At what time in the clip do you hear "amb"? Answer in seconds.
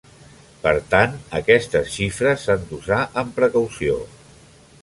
3.25-3.39